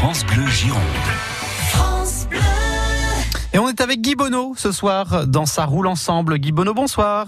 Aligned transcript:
France 0.00 0.24
Bleu 0.24 0.46
Gironde. 0.46 0.80
Et 3.52 3.58
on 3.58 3.68
est 3.68 3.82
avec 3.82 4.00
Guy 4.00 4.14
Bonneau 4.14 4.54
ce 4.56 4.72
soir 4.72 5.26
dans 5.26 5.44
sa 5.44 5.66
roule 5.66 5.86
ensemble. 5.86 6.38
Guy 6.38 6.52
Bonneau, 6.52 6.72
bonsoir. 6.72 7.26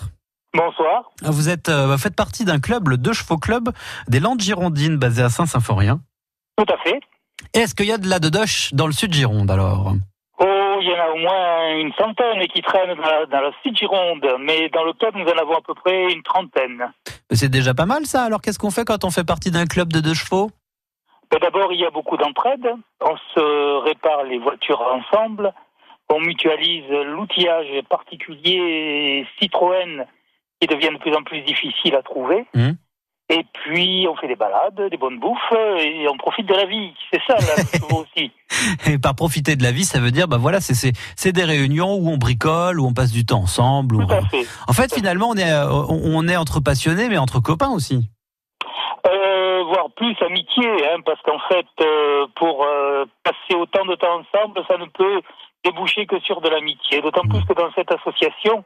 Bonsoir. 0.55 1.11
Vous 1.23 1.51
êtes, 1.51 1.69
euh, 1.69 1.99
faites 1.99 2.17
partie 2.17 2.47
d'un 2.47 2.61
club, 2.61 2.89
le 2.89 2.97
Deux 2.97 3.13
Chevaux 3.13 3.37
Club 3.37 3.69
des 4.09 4.21
Landes 4.21 4.41
Girondines, 4.41 4.97
basé 4.97 5.23
à 5.23 5.29
Saint-Symphorien. 5.29 6.01
Tout 6.57 6.65
à 6.73 6.79
fait. 6.79 6.99
Et 7.53 7.59
Est-ce 7.59 7.75
qu'il 7.75 7.85
y 7.85 7.93
a 7.93 7.99
de 7.99 8.09
la 8.09 8.19
de 8.19 8.31
Doche 8.31 8.73
dans 8.73 8.87
le 8.87 8.95
sud 8.95 9.13
Gironde 9.13 9.51
alors? 9.51 9.93
Oh, 10.39 10.77
il 10.81 10.89
y 10.89 10.95
en 10.99 11.05
a 11.05 11.11
au 11.11 11.19
moins 11.19 11.77
une 11.79 11.93
centaine 11.99 12.41
qui 12.55 12.63
traînent 12.63 12.97
dans 12.97 13.03
la, 13.03 13.27
dans 13.27 13.41
la 13.43 13.51
sud 13.63 13.77
Gironde, 13.77 14.25
mais 14.41 14.71
dans 14.71 14.85
le 14.85 14.95
club, 14.95 15.15
nous 15.15 15.27
en 15.27 15.37
avons 15.43 15.59
à 15.59 15.61
peu 15.61 15.75
près 15.75 16.11
une 16.11 16.23
trentaine. 16.23 16.91
C'est 17.31 17.51
déjà 17.51 17.75
pas 17.75 17.85
mal 17.85 18.07
ça. 18.07 18.25
Alors 18.25 18.41
qu'est-ce 18.41 18.59
qu'on 18.59 18.71
fait 18.71 18.87
quand 18.87 19.05
on 19.05 19.11
fait 19.11 19.25
partie 19.25 19.51
d'un 19.51 19.67
club 19.67 19.93
de 19.93 20.01
deux 20.01 20.15
chevaux? 20.15 20.51
D'abord, 21.41 21.73
il 21.73 21.81
y 21.81 21.85
a 21.85 21.91
beaucoup 21.91 22.17
d'entraide. 22.17 22.67
On 23.01 23.17
se 23.35 23.85
répare 23.85 24.25
les 24.25 24.39
voitures 24.39 24.83
ensemble. 24.83 25.53
On 26.11 26.21
mutualise 26.21 26.89
l'outillage 26.91 27.69
particulier 27.89 29.27
Citroën 29.39 30.05
qui 30.61 30.67
devient 30.69 30.91
de 30.93 30.99
plus 30.99 31.15
en 31.15 31.23
plus 31.23 31.41
difficile 31.43 31.95
à 31.97 32.03
trouver. 32.03 32.47
Mhm. 32.55 32.77
Et 33.31 33.47
puis, 33.53 34.07
on 34.11 34.17
fait 34.17 34.29
des 34.29 34.37
balades, 34.37 34.91
des 34.91 34.97
bonnes 34.99 35.19
bouffes, 35.19 35.39
et 35.79 36.07
on 36.07 36.19
profite 36.19 36.45
de 36.47 36.55
la 36.55 36.67
vie. 36.67 36.93
C'est 37.11 37.23
ça, 37.27 37.37
là, 37.39 37.63
aussi. 37.97 38.31
Et 38.87 38.99
par 38.99 39.15
profiter 39.15 39.57
de 39.57 39.63
la 39.63 39.73
vie, 39.73 39.85
ça 39.85 40.01
veut 40.01 40.11
dire, 40.11 40.29
bah 40.29 40.37
voilà, 40.37 40.61
c'est 40.61 41.33
des 41.33 41.45
réunions 41.45 41.95
où 41.95 42.11
on 42.11 42.19
bricole, 42.19 42.79
où 42.79 42.87
on 42.87 42.93
passe 42.93 43.11
du 43.11 43.25
temps 43.25 43.41
ensemble. 43.41 43.97
Où... 43.97 44.05
Tout 44.05 44.13
à 44.13 44.21
fait. 44.29 44.47
En 44.69 44.75
fait, 44.75 44.93
finalement, 44.93 45.31
on 45.31 45.37
est 45.37 45.51
euh, 45.51 45.71
on 45.71 46.29
est 46.29 46.37
entre 46.37 46.61
passionnés, 46.61 47.09
mais 47.09 47.17
entre 47.17 47.41
copains 47.41 47.71
aussi. 47.71 48.11
Voire 49.83 49.91
plus 49.97 50.17
amitié, 50.25 50.65
hein, 50.93 51.01
parce 51.05 51.21
qu'en 51.23 51.41
fait, 51.49 51.67
euh, 51.81 52.27
pour 52.37 52.65
euh, 52.65 53.05
passer 53.25 53.59
autant 53.59 53.85
de 53.85 53.97
temps 53.97 54.21
ensemble, 54.21 54.61
ça 54.69 54.77
ne 54.79 54.85
peut 54.87 55.21
déboucher 55.65 56.07
que 56.07 56.21
sur 56.21 56.41
de 56.41 56.49
l'amitié. 56.49 57.01
D'autant 57.01 57.23
plus 57.29 57.45
que 57.45 57.53
dans 57.55 57.73
cette 57.75 57.91
association, 57.93 58.63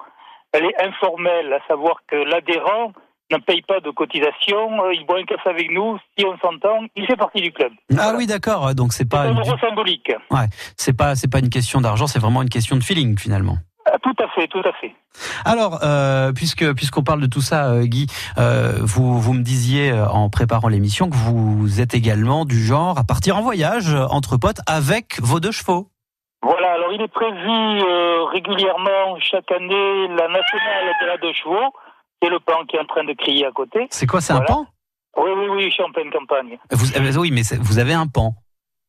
elle 0.53 0.67
est 0.67 0.83
informelle, 0.87 1.53
à 1.55 1.61
savoir 1.69 1.97
que 2.07 2.17
l'adhérent 2.17 2.93
ne 3.33 3.39
paye 3.39 3.63
pas 3.63 3.81
de 3.81 3.91
cotisation, 3.91 4.85
euh, 4.85 4.93
il 4.95 5.07
boit 5.07 5.19
un 5.19 5.25
café 5.25 5.49
avec 5.49 5.71
nous, 5.71 5.99
si 6.19 6.27
on 6.27 6.37
s'entend, 6.39 6.81
il 6.97 7.07
fait 7.07 7.17
partie 7.17 7.41
du 7.41 7.51
club. 7.53 7.73
Ah 7.93 7.95
Voilà. 7.95 8.19
oui, 8.19 8.27
d'accord. 8.27 8.75
Donc 8.75 8.93
c'est 8.93 9.05
C'est 9.05 9.11
pas 9.11 9.23
un 9.23 9.33
une- 9.33 9.39
euro 9.39 9.57
symbolique. 9.59 10.13
c'est 10.77 10.97
pas 10.97 11.15
c'est 11.15 11.31
pas 11.33 11.39
une 11.39 11.49
question 11.51 11.81
d'argent, 11.81 12.07
c'est 12.07 12.19
vraiment 12.21 12.43
une 12.43 12.51
question 12.51 12.77
de 12.77 12.83
feeling 12.83 13.19
finalement. 13.19 13.57
Ah, 13.87 13.99
Tout 14.03 14.15
à 14.23 14.29
fait, 14.29 14.49
tout 14.49 14.63
à 14.65 14.73
fait. 14.75 14.95
Alors, 15.47 15.79
euh, 15.85 16.33
puisque 16.33 16.75
puisqu'on 16.75 17.05
parle 17.05 17.21
de 17.21 17.29
tout 17.29 17.41
ça, 17.41 17.71
euh, 17.71 17.85
Guy, 17.85 18.09
euh, 18.37 18.73
vous 18.81 19.21
vous 19.21 19.33
me 19.33 19.43
disiez 19.43 19.93
en 19.93 20.29
préparant 20.29 20.67
l'émission 20.67 21.09
que 21.09 21.15
vous 21.15 21.81
êtes 21.81 21.95
également 21.95 22.45
du 22.45 22.61
genre 22.61 22.99
à 22.99 23.05
partir 23.05 23.37
en 23.37 23.43
voyage 23.43 23.95
entre 24.11 24.37
potes 24.37 24.59
avec 24.67 25.21
vos 25.23 25.39
deux 25.39 25.53
chevaux. 25.53 25.87
Voilà, 26.43 26.73
alors 26.73 26.93
il 26.93 27.01
est 27.01 27.09
prévu 27.09 27.81
régulièrement 28.33 29.21
chaque 29.21 29.51
année 29.53 30.09
la 30.09 30.27
nationale 30.27 30.87
de 31.01 31.07
la 31.07 31.17
deux 31.19 31.33
chevaux, 31.33 31.73
c'est 32.21 32.29
le 32.29 32.41
pan 32.41 32.65
qui 32.69 32.75
est 32.75 32.81
en 32.81 32.85
train 32.85 33.05
de 33.05 33.13
crier 33.13 33.47
à 33.47 33.53
côté. 33.53 33.87
C'est 33.91 34.07
quoi, 34.07 34.21
c'est 34.21 34.33
un 34.33 34.41
pan? 34.41 34.67
Oui, 35.17 35.31
oui, 35.35 35.47
oui, 35.49 35.65
je 35.69 35.75
suis 35.75 35.83
en 35.85 35.93
pleine 35.93 36.11
campagne. 36.11 36.59
vous, 36.73 37.21
Oui, 37.21 37.31
mais 37.31 37.43
vous 37.61 37.79
avez 37.79 37.95
un 37.95 38.09
pan. 38.09 38.35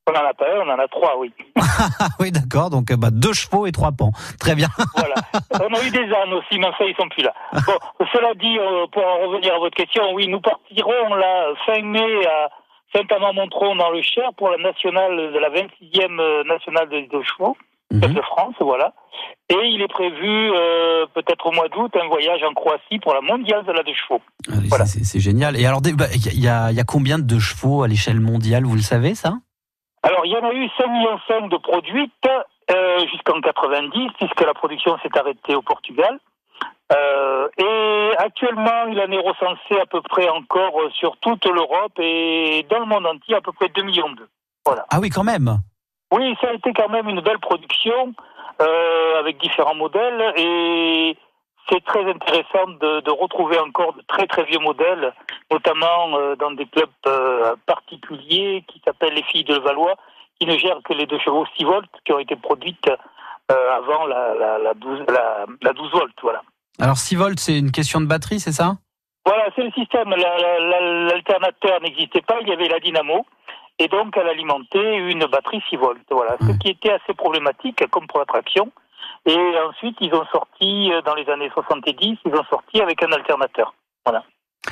On 0.07 0.11
en 0.11 0.25
a 0.25 0.33
pas 0.33 0.45
un, 0.55 0.59
on 0.65 0.69
en 0.71 0.79
a 0.79 0.87
trois, 0.87 1.17
oui. 1.19 1.33
Ah 1.57 2.07
oui, 2.19 2.31
d'accord. 2.31 2.69
Donc 2.69 2.91
euh, 2.91 2.95
bah, 2.97 3.09
deux 3.11 3.33
chevaux 3.33 3.65
et 3.67 3.71
trois 3.71 3.91
pans. 3.91 4.11
Très 4.39 4.55
bien. 4.55 4.67
Voilà. 4.95 5.15
On 5.69 5.73
a 5.73 5.83
eu 5.83 5.89
des 5.91 6.05
ânes 6.13 6.33
aussi, 6.33 6.57
mais 6.59 6.67
enfin, 6.67 6.85
ils 6.87 6.95
sont 6.95 7.09
plus 7.09 7.23
là. 7.23 7.33
Bon, 7.53 7.73
cela 8.13 8.33
dit, 8.35 8.57
euh, 8.57 8.87
pour 8.91 9.03
en 9.05 9.27
revenir 9.27 9.53
à 9.55 9.59
votre 9.59 9.75
question, 9.75 10.03
oui, 10.13 10.27
nous 10.27 10.39
partirons 10.39 11.13
là, 11.15 11.47
fin 11.65 11.81
mai 11.81 12.25
à 12.25 12.49
Saint-Amand-Montron 12.95 13.75
dans 13.75 13.89
le 13.91 14.01
Cher 14.01 14.29
pour 14.37 14.49
la 14.49 14.57
nationale 14.57 15.15
de 15.33 15.39
la 15.39 15.49
26e 15.49 16.19
euh, 16.19 16.43
nationale 16.45 16.89
des 16.89 17.07
deux 17.11 17.23
chevaux, 17.23 17.57
Mhm. 17.91 18.13
de 18.13 18.21
France, 18.21 18.53
voilà. 18.59 18.93
Et 19.49 19.55
il 19.65 19.81
est 19.81 19.87
prévu, 19.87 20.51
euh, 20.53 21.05
peut-être 21.13 21.45
au 21.47 21.51
mois 21.51 21.69
d'août, 21.69 21.91
un 22.01 22.07
voyage 22.07 22.43
en 22.43 22.53
Croatie 22.53 22.99
pour 23.01 23.13
la 23.13 23.21
mondiale 23.21 23.63
de 23.65 23.71
la 23.71 23.81
deux 23.83 23.93
chevaux. 23.93 24.21
Ah 24.49 24.53
oui, 24.61 24.67
Voilà. 24.67 24.85
c'est- 24.85 25.19
génial. 25.19 25.57
Et 25.59 25.65
alors, 25.65 25.81
des- 25.81 25.93
bah, 25.93 26.05
il 26.13 26.21
y, 26.25 26.47
a- 26.49 26.69
il 26.69 26.73
il 26.73 26.77
y 26.77 26.81
a 26.81 26.83
combien 26.83 27.17
de 27.17 27.39
chevaux 27.39 27.83
à 27.83 27.87
l'échelle 27.87 28.19
mondiale 28.19 28.65
Vous 28.65 28.75
le 28.75 28.81
savez, 28.81 29.15
ça? 29.15 29.35
Alors, 30.03 30.25
il 30.25 30.31
y 30.31 30.37
en 30.37 30.43
a 30.47 30.53
eu 30.53 30.69
5 30.77 30.87
millions 30.87 31.19
5 31.27 31.49
de 31.49 31.57
produites 31.57 32.29
euh, 32.71 32.99
jusqu'en 33.11 33.41
90, 33.41 34.11
puisque 34.17 34.41
la 34.41 34.53
production 34.53 34.97
s'est 34.99 35.17
arrêtée 35.17 35.55
au 35.55 35.61
Portugal. 35.61 36.19
Euh, 36.93 37.47
et 37.57 38.11
actuellement, 38.17 38.85
il 38.89 38.99
en 38.99 39.11
est 39.11 39.19
recensé 39.19 39.79
à 39.81 39.85
peu 39.85 40.01
près 40.01 40.29
encore 40.29 40.73
sur 40.93 41.17
toute 41.17 41.45
l'Europe 41.45 41.93
et 41.99 42.65
dans 42.69 42.79
le 42.79 42.85
monde 42.85 43.05
entier 43.05 43.35
à 43.35 43.41
peu 43.41 43.51
près 43.51 43.69
2 43.69 43.83
millions 43.83 44.11
d'eux. 44.11 44.29
Ah 44.89 44.99
oui, 45.01 45.09
quand 45.09 45.23
même. 45.23 45.57
Oui, 46.11 46.35
ça 46.41 46.49
a 46.49 46.53
été 46.53 46.73
quand 46.73 46.89
même 46.89 47.09
une 47.09 47.21
belle 47.21 47.39
production 47.39 48.13
euh, 48.61 49.19
avec 49.19 49.37
différents 49.39 49.75
modèles 49.75 50.33
et 50.37 51.17
c'est 51.69 51.83
très 51.83 52.05
intéressant 52.09 52.67
de, 52.81 53.01
de 53.01 53.11
retrouver 53.11 53.59
encore 53.59 53.93
de 53.93 54.01
très 54.07 54.27
très 54.27 54.43
vieux 54.45 54.59
modèles, 54.59 55.13
notamment 55.51 56.17
euh, 56.17 56.35
dans 56.35 56.51
des 56.51 56.65
clubs 56.65 56.89
euh, 57.07 57.55
particuliers 57.65 58.63
qui 58.67 58.81
s'appellent 58.85 59.13
les 59.13 59.23
Filles 59.23 59.43
de 59.45 59.57
Valois, 59.59 59.95
qui 60.39 60.47
ne 60.47 60.57
gèrent 60.57 60.81
que 60.83 60.93
les 60.93 61.05
deux 61.05 61.19
chevaux 61.19 61.45
6 61.57 61.63
volts 61.65 61.89
qui 62.05 62.13
ont 62.13 62.19
été 62.19 62.35
produites 62.35 62.89
euh, 63.51 63.75
avant 63.75 64.05
la, 64.05 64.33
la, 64.35 64.57
la, 64.59 64.73
12, 64.73 65.05
la, 65.09 65.45
la 65.61 65.73
12 65.73 65.91
volts. 65.91 66.11
Voilà. 66.21 66.41
Alors 66.79 66.97
6 66.97 67.15
volts, 67.15 67.39
c'est 67.39 67.57
une 67.57 67.71
question 67.71 67.99
de 68.01 68.05
batterie, 68.05 68.39
c'est 68.39 68.51
ça? 68.51 68.73
Voilà, 69.25 69.45
c'est 69.55 69.63
le 69.63 69.71
système. 69.71 70.09
La- 70.09 70.37
la- 70.37 70.59
la- 70.59 71.03
L'alternateur 71.07 71.81
n'existait 71.81 72.21
pas, 72.21 72.37
il 72.41 72.47
y 72.47 72.53
avait 72.53 72.67
la 72.69 72.79
dynamo. 72.79 73.25
Et 73.79 73.87
donc, 73.87 74.15
elle 74.17 74.27
alimentait 74.27 74.95
une 74.97 75.25
batterie 75.25 75.61
6 75.69 75.75
volts. 75.75 75.99
Voilà, 76.09 76.35
ce 76.41 76.57
qui 76.57 76.69
était 76.69 76.91
assez 76.93 77.13
problématique 77.13 77.85
comme 77.89 78.07
pour 78.07 78.19
la 78.19 78.25
traction. 78.25 78.71
Et 79.27 79.37
ensuite, 79.69 79.97
ils 80.01 80.13
ont 80.13 80.25
sorti, 80.31 80.91
euh, 80.91 81.01
dans 81.01 81.13
les 81.15 81.29
années 81.29 81.49
70, 81.53 82.17
ils 82.25 82.33
ont 82.33 82.45
sorti 82.49 82.81
avec 82.81 83.03
un 83.03 83.11
alternateur. 83.11 83.73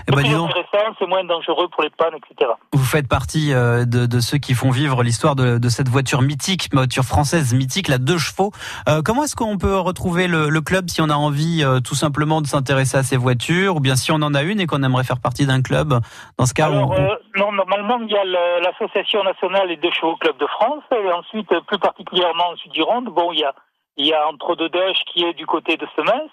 Eh 0.07 0.11
C'est 0.17 0.23
ben, 0.23 0.93
c'est 0.99 1.07
moins 1.07 1.23
dangereux 1.23 1.67
pour 1.69 1.81
les 1.81 1.89
pannes, 1.89 2.15
etc. 2.15 2.51
vous 2.73 2.83
faites 2.83 3.07
partie 3.07 3.53
euh, 3.53 3.85
de, 3.85 4.05
de 4.05 4.19
ceux 4.19 4.37
qui 4.37 4.53
font 4.53 4.69
vivre 4.69 5.03
l'histoire 5.03 5.35
de, 5.37 5.57
de 5.57 5.69
cette 5.69 5.87
voiture 5.87 6.21
mythique, 6.21 6.67
voiture 6.73 7.03
française 7.03 7.53
mythique, 7.53 7.87
la 7.87 7.97
deux 7.97 8.17
chevaux. 8.17 8.51
Euh, 8.89 9.01
comment 9.03 9.23
est-ce 9.23 9.37
qu'on 9.37 9.57
peut 9.57 9.77
retrouver 9.77 10.27
le, 10.27 10.49
le 10.49 10.61
club 10.61 10.89
si 10.89 11.01
on 11.01 11.09
a 11.09 11.15
envie 11.15 11.63
euh, 11.63 11.79
tout 11.79 11.95
simplement 11.95 12.41
de 12.41 12.47
s'intéresser 12.47 12.97
à 12.97 13.03
ces 13.03 13.15
voitures, 13.17 13.77
ou 13.77 13.79
bien 13.79 13.95
si 13.95 14.11
on 14.11 14.15
en 14.15 14.33
a 14.33 14.43
une 14.43 14.59
et 14.59 14.67
qu'on 14.67 14.83
aimerait 14.83 15.05
faire 15.05 15.19
partie 15.21 15.45
d'un 15.45 15.61
club 15.61 15.93
Dans 16.37 16.45
ce 16.45 16.53
cas, 16.53 16.65
Alors, 16.65 16.91
on- 16.91 17.39
non, 17.39 17.51
normalement, 17.53 17.97
il 18.01 18.11
y 18.11 18.17
a 18.17 18.25
l'Association 18.59 19.23
nationale 19.23 19.69
des 19.69 19.77
deux 19.77 19.91
chevaux 19.91 20.17
club 20.17 20.37
de 20.37 20.47
France, 20.47 20.83
et 20.91 21.11
ensuite, 21.13 21.47
plus 21.67 21.79
particulièrement 21.79 22.49
en 22.51 22.55
Sud-Gironde, 22.57 23.05
bon, 23.05 23.31
il 23.31 23.39
y 23.39 23.43
a, 23.45 23.53
il 23.97 24.07
y 24.07 24.13
a 24.13 24.27
entre 24.27 24.55
deux 24.55 24.69
Dèches 24.69 25.03
qui 25.13 25.23
est 25.23 25.33
du 25.33 25.45
côté 25.45 25.77
de 25.77 25.87
Semence, 25.95 26.31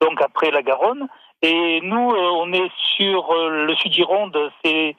donc 0.00 0.20
après 0.20 0.50
la 0.50 0.62
Garonne, 0.62 1.06
et 1.42 1.80
nous, 1.82 2.10
euh, 2.12 2.30
on 2.42 2.52
est 2.52 2.70
sur 2.96 3.30
euh, 3.32 3.66
le 3.66 3.74
Sud-Gironde, 3.76 4.50
c'est, 4.64 4.96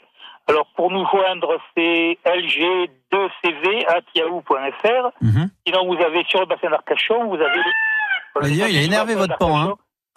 alors 0.47 0.67
pour 0.75 0.91
nous 0.91 1.05
joindre, 1.07 1.57
c'est 1.75 2.17
lg2cv 2.25 3.85
at 3.87 4.01
yahoo.fr, 4.15 5.09
Mhm. 5.21 5.49
sinon 5.65 5.85
vous 5.87 6.01
avez 6.03 6.23
sur 6.25 6.39
le 6.39 6.45
bassin 6.45 6.69
d'Arcachon, 6.69 7.25
vous 7.27 7.35
avez... 7.41 7.59
Bah, 8.35 8.41
il 8.49 8.61
a 8.61 8.67
énervé 8.67 9.15
votre 9.15 9.37
pan, 9.37 9.57
hein. 9.57 9.73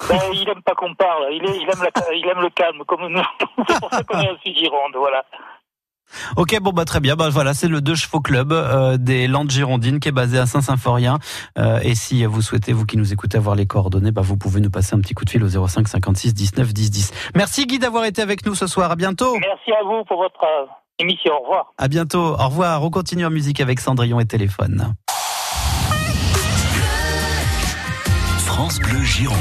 Ben, 0.09 0.17
il 0.33 0.49
aime 0.49 0.63
pas 0.63 0.75
qu'on 0.75 0.95
parle, 0.95 1.27
il, 1.33 1.45
est, 1.45 1.57
il, 1.57 1.63
aime 1.65 1.83
la- 1.83 2.15
il 2.15 2.27
aime 2.29 2.41
le 2.41 2.51
calme, 2.51 2.85
comme 2.85 3.09
nous. 3.09 3.23
c'est 3.69 3.81
pour 3.81 3.91
ça 3.93 4.03
qu'on 4.05 4.21
est 4.21 4.31
en 4.31 4.39
Sud-Gironde, 4.45 4.95
voilà. 4.95 5.25
Ok, 6.37 6.59
bon 6.61 6.73
bah 6.73 6.85
très 6.85 7.01
bien. 7.01 7.17
Bah 7.17 7.29
voilà, 7.31 7.55
c'est 7.55 7.69
le 7.69 7.81
Deux 7.81 7.95
Chevaux 7.95 8.21
Club 8.21 8.53
euh, 8.53 8.97
des 8.97 9.27
Landes 9.27 9.51
Girondines 9.51 10.01
qui 10.01 10.09
est 10.09 10.13
basé 10.13 10.39
à 10.39 10.47
Saint-Symphorien. 10.47 11.19
Euh, 11.59 11.81
et 11.83 11.95
si 11.95 12.25
vous 12.25 12.43
souhaitez, 12.43 12.73
vous 12.73 12.87
qui 12.87 12.97
nous 12.97 13.13
écoutez, 13.13 13.39
avoir 13.39 13.55
les 13.55 13.67
coordonnées, 13.67 14.13
bah 14.13 14.23
vous 14.23 14.37
pouvez 14.37 14.61
nous 14.61 14.71
passer 14.71 14.95
un 14.95 15.01
petit 15.01 15.15
coup 15.15 15.25
de 15.25 15.31
fil 15.31 15.43
au 15.43 15.49
05 15.49 15.89
56 15.89 16.35
19 16.35 16.73
10 16.73 16.91
10. 16.91 17.13
Merci 17.35 17.67
Guy 17.67 17.79
d'avoir 17.79 18.05
été 18.05 18.23
avec 18.23 18.45
nous 18.47 18.55
ce 18.55 18.67
soir. 18.67 18.91
À 18.91 18.97
bientôt. 18.97 19.37
Merci 19.39 19.73
à 19.73 19.85
vous 19.85 20.05
pour 20.05 20.19
votre 20.19 20.43
euh, 20.45 20.67
émission. 20.99 21.33
Au 21.35 21.43
revoir. 21.43 21.73
À 21.79 21.89
bientôt. 21.89 22.35
Au 22.39 22.49
revoir. 22.49 22.83
On 22.83 22.91
continue 22.91 23.27
en 23.27 23.31
musique 23.31 23.61
avec 23.61 23.81
Cendrillon 23.81 24.21
et 24.21 24.27
téléphone. 24.27 24.95
France 28.47 28.81
Bleu 28.81 29.03
Gironde. 29.03 29.37